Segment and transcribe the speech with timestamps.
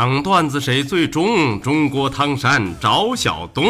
[0.00, 1.60] 讲段子谁最中？
[1.60, 3.64] 中国唐山赵小东。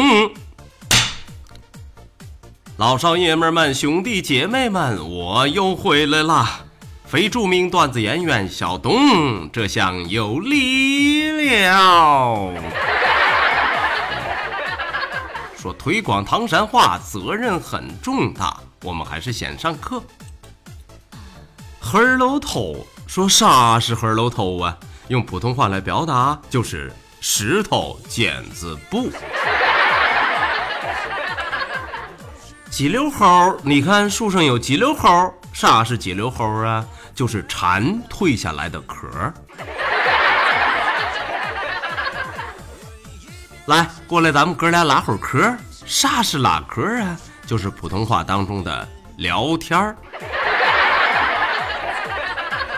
[2.77, 6.59] 老少爷们们、兄弟姐妹们，我又回来啦！
[7.03, 11.31] 非著名段子演员小东，这下有力
[11.65, 12.53] 了。
[15.57, 19.99] 说推广唐山话责任很重大，我们还是先上课。
[21.79, 24.77] 黑楼头，说啥是黑楼头啊？
[25.09, 29.11] 用普通话来表达就是石头剪子布。
[32.69, 36.85] 鸡柳蒿，你看树上有鸡柳蒿，啥是鸡柳蒿啊？
[37.15, 39.07] 就是蝉蜕下来的壳。
[43.65, 45.57] 来，过来，咱们哥俩拉会儿嗑。
[45.87, 47.17] 啥是拉嗑啊？
[47.47, 49.97] 就是普通话当中的聊天儿。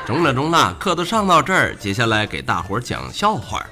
[0.06, 3.64] 中了中了，课都上到这儿，接下来给大伙儿讲笑话。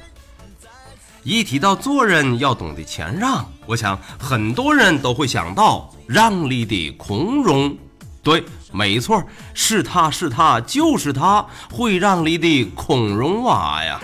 [1.24, 7.76] 一提到做人要懂得谦让，我想很多人都会想到让梨的孔融。
[8.22, 9.22] 对，没错，
[9.54, 14.00] 是他是他就是他会让梨的孔融娃呀。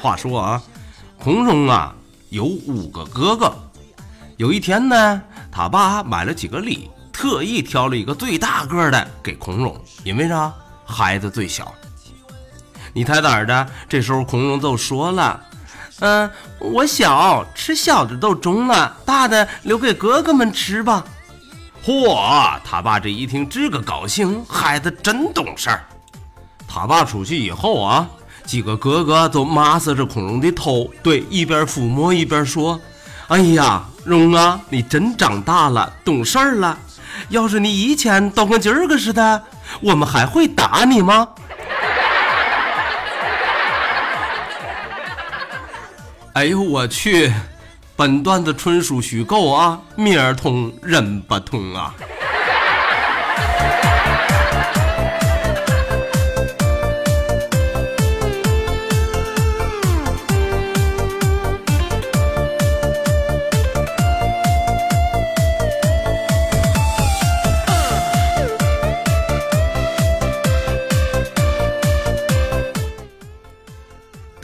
[0.00, 0.62] 话说啊，
[1.18, 1.94] 孔融啊
[2.30, 3.52] 有五个哥哥，
[4.36, 6.88] 有一天呢，他爸买了几个梨。
[7.14, 10.52] 特意挑了一个最大个的给孔融，因为啥？
[10.84, 11.72] 孩子最小。
[12.92, 13.66] 你猜咋的？
[13.88, 15.40] 这时候孔融就说了
[16.00, 21.04] ：“嗯，我小，吃小的都中了，大的留给哥哥们吃吧。”
[21.86, 22.58] 嚯！
[22.64, 25.84] 他爸这一听这个高兴，孩子真懂事儿。
[26.66, 28.08] 他爸出去以后啊，
[28.44, 32.80] 几个哥哥都抹挲着孔融的头，对，一边抚摸一边说
[33.28, 36.76] ：“哎呀，融啊，你真长大了，懂事儿了。”
[37.28, 39.42] 要是你以前都跟今儿个似的，
[39.80, 41.28] 我们还会打你吗？
[46.34, 47.32] 哎呦我去！
[47.96, 51.94] 本段子纯属虚构啊，名儿通人不通啊！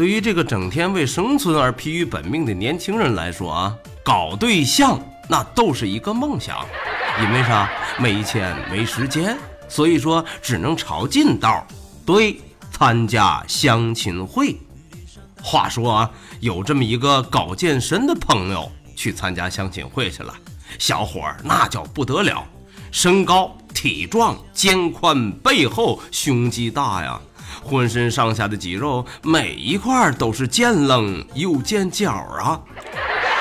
[0.00, 6.64] 对于这个整天为生存而疲于奔命的年轻人来说啊，搞对象那都是一个梦想，
[7.22, 7.70] 因为啥？
[7.98, 9.36] 没钱没时间，
[9.68, 11.66] 所以说只能抄近道，
[12.06, 12.40] 对，
[12.72, 14.56] 参加相亲会。
[15.42, 16.10] 话说啊，
[16.40, 20.32] 有这么一个搞健身的朋友去参加相亲会去了，
[20.78, 22.42] 小伙儿那叫不得了，
[22.90, 27.20] 身高体壮，肩宽背厚，胸肌大呀。
[27.62, 32.60] 浑身上下的肌肉每一块都是见棱又见角啊！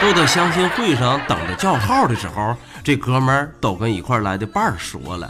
[0.01, 5.29] 都在相亲会上等着叫号的时候，这哥们儿都跟一块来的伴儿说了：“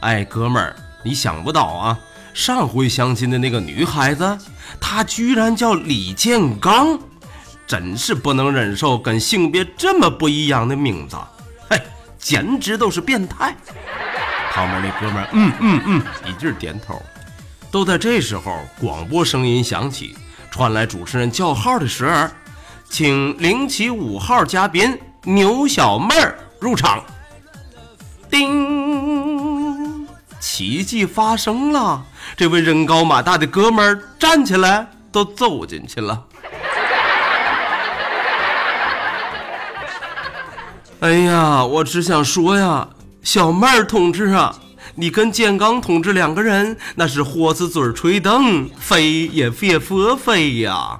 [0.00, 0.74] 哎，哥们儿，
[1.04, 1.98] 你想不到啊，
[2.34, 4.38] 上回相亲的那个女孩子，
[4.80, 6.98] 她居然叫李建刚，
[7.64, 11.16] 真是不能忍受跟性别这么不一样的名字，
[11.70, 11.80] 嘿，
[12.18, 13.54] 简直都是变态！”
[14.52, 17.00] 旁边那哥们儿，嗯嗯嗯，一劲点头。
[17.70, 20.16] 都在这时候，广播声音响起，
[20.50, 22.28] 传来主持人叫号的时候，
[22.88, 27.04] 请零七五号嘉宾牛小妹儿入场。
[28.30, 30.06] 叮，
[30.40, 32.04] 奇迹发生了，
[32.36, 36.24] 这位人高马大的哥们儿站起来，都走进去了。
[41.00, 42.88] 哎呀，我只想说呀，
[43.22, 44.54] 小妹儿同志啊。
[44.98, 50.98] 你跟建刚同志两个人，那是豁子嘴吹灯，飞也别佛飞呀！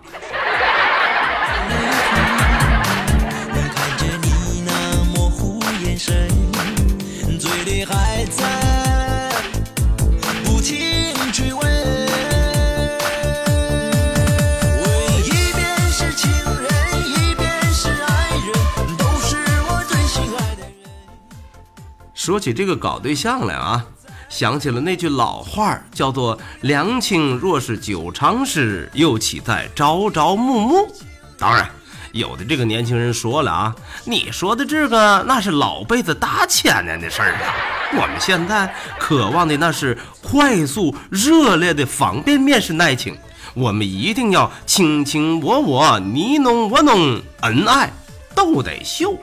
[22.26, 23.84] 说起这个搞对象来啊，
[24.28, 30.92] 想起了那句老话，叫做“两情若是久长时，又岂在朝朝暮暮”。
[31.38, 31.70] 当然，
[32.10, 37.54] 有的这个年轻人说了啊，你说的这个那是老辈子大千年的事儿啊。
[37.92, 43.16] 我们现在渴望的那是快速、热烈的方便面式爱情。
[43.54, 47.88] 我们一定要卿卿我我，你侬我侬，恩爱
[48.34, 49.16] 都得秀。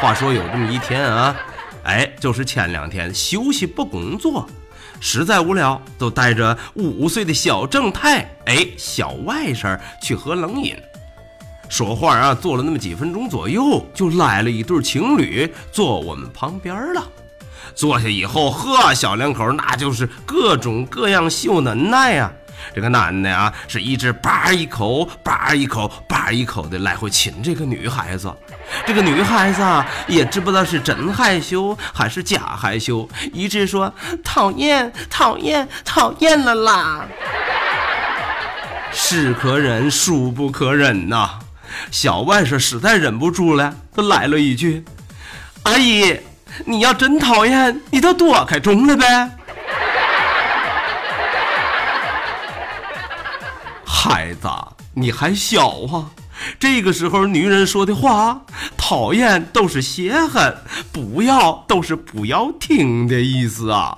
[0.00, 1.34] 话说有这么一天啊，
[1.84, 4.46] 哎，就是前两天休息不工作，
[5.00, 10.76] 实在无聊，就带着五岁的小正太，哎，小外甥去喝冷饮。
[11.68, 17.02] 说话啊，坐了那么几分钟左右，就来了一对情侣坐我们旁边了。
[17.74, 22.32] 坐下以后，呵，小两口那就是各种各样秀恩爱啊。
[22.74, 28.32] 这个男的啊，是一直叭一口叭一口叭一口的来回亲这个女孩子。
[28.86, 33.92] 这个女孩子啊，也知不道是真害羞还是假害羞，一直说
[34.22, 37.06] 讨厌讨厌讨厌了啦。
[38.92, 41.40] 是可忍，孰不可忍呐！
[41.90, 44.84] 小外甥实在忍不住了，都来了一句
[45.64, 46.20] ：“阿姨，
[46.64, 49.30] 你要真讨厌，你就躲开中了呗。”
[53.84, 54.48] 孩子，
[54.94, 56.10] 你还小啊！
[56.58, 58.42] 这个时候女人说的话，
[58.76, 60.56] 讨厌都是泄恨，
[60.92, 63.96] 不要都是不要听的意思啊。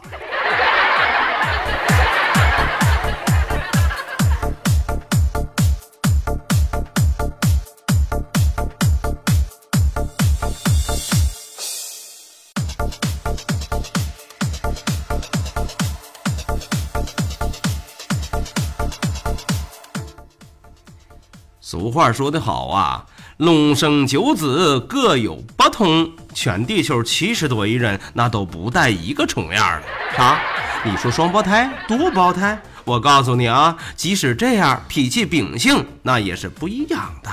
[21.87, 23.07] 俗话说得好啊，
[23.37, 29.87] 龙生九子各有不同，全地球七十多亿人，那都不带一个重样的。
[30.17, 30.41] 啥？
[30.85, 32.61] 你说双胞胎、多胞胎？
[32.85, 37.31] 我告诉你啊，即使这样，脾气秉性那也是不一样的。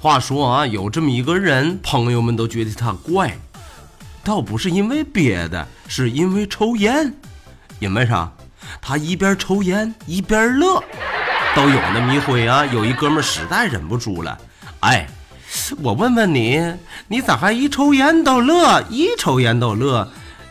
[0.00, 3.38] 话说啊，有这么一个人，朋友们都觉得他怪，
[4.24, 7.14] 倒不是因为别的，是因为抽烟。
[7.78, 8.32] 因为啥？
[8.82, 10.82] 他一边抽烟一边乐。
[11.54, 14.38] 都有那么一回啊，有一哥们实在忍不住了，
[14.80, 15.06] 哎，
[15.82, 16.62] 我问问你，
[17.08, 18.80] 你咋还一抽烟都乐？
[18.88, 20.08] 一抽烟都乐，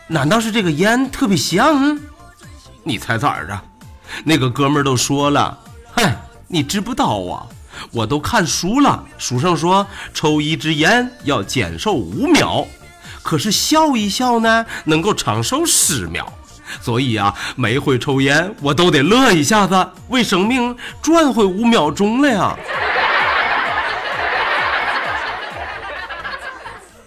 [0.08, 1.98] 难道是这个烟特别香？
[2.84, 3.58] 你猜咋着？
[4.24, 5.58] 那个哥们都说了，
[5.94, 6.14] 嗨，
[6.46, 7.46] 你知不道啊？
[7.92, 12.66] 我都看书了，书上说抽一支烟要减寿五秒，
[13.22, 16.30] 可是笑一笑呢，能够长寿十秒。
[16.80, 22.56] 所以啊，每回抽烟我都得乐一下子，为生命赚回五秒钟了呀！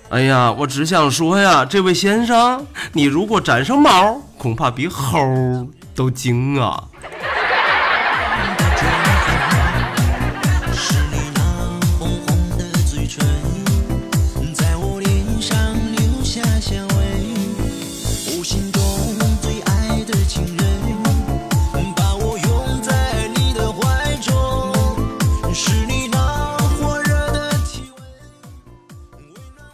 [0.09, 6.83] 哎呀，我只想说呀，这位先生，你如果沾上毛，恐怕比猴都精啊！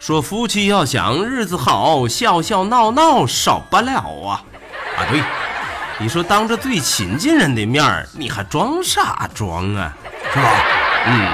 [0.10, 4.42] 说夫妻要想日子好，笑笑闹闹少不了啊！
[4.98, 5.22] 啊对，
[6.00, 9.96] 你说当着最亲近人的面儿，你还装啥装啊？
[10.34, 10.52] 是吧？
[11.06, 11.30] 嗯。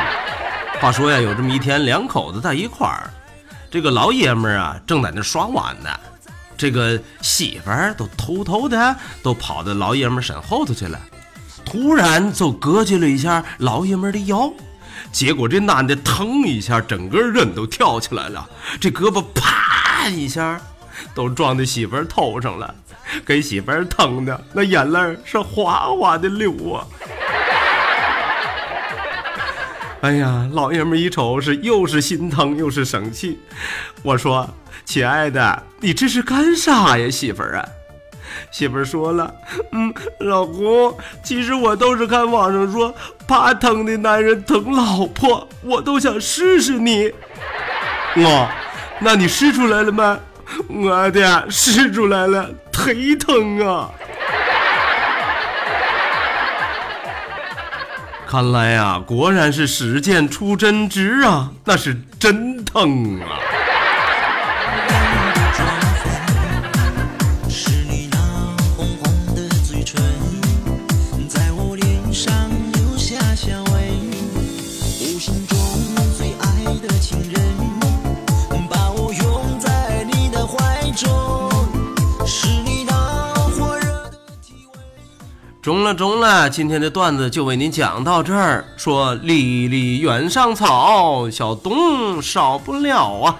[0.82, 3.10] 话说呀，有这么一天，两口子在一块儿，
[3.72, 5.90] 这个老爷们儿啊正在那刷碗呢，
[6.58, 11.00] 这个媳妇儿都偷偷的都跑到老爷们儿身后头去了，
[11.64, 14.52] 突然就割击了一下老爷们儿的腰。
[15.12, 18.48] 结果这男的腾一下，整个人都跳起来了，
[18.80, 20.60] 这胳膊啪一下，
[21.14, 22.76] 都撞在媳妇儿头上了，
[23.26, 26.88] 给媳妇儿疼的那眼泪是哗哗的流啊！
[30.02, 33.40] 哎呀，老爷们一瞅是又是心疼又是生气，
[34.04, 34.48] 我说
[34.86, 37.66] ：“亲爱的，你这是干啥呀，媳妇儿啊？”
[38.52, 39.34] 媳妇儿说了
[39.72, 42.94] ：“嗯，老公，其实我都是看网上说，
[43.28, 47.12] 怕疼的男人疼老婆，我都想试试你。
[48.16, 48.50] 我，
[49.00, 50.20] 那你试出来了吗？
[50.70, 53.90] 我的试出来了，忒疼啊！
[58.28, 63.40] 看来呀，果然是实践出真知啊，那是真疼啊！”
[85.66, 88.64] 中了中了，今天的段子就为您讲到这儿。
[88.78, 93.36] 说离离原上草，小东少不了啊。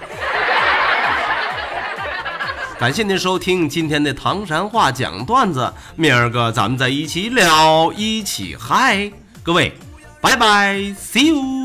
[2.80, 9.08] 感谢您收听今天的唐山话讲段子，明儿个咱们再一起聊，一起嗨，
[9.44, 9.72] 各位，
[10.20, 11.55] 拜拜，see you。